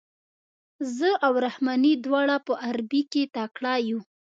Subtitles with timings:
[0.95, 3.99] زه او رحماني دواړه په عربي کې تکړه یو.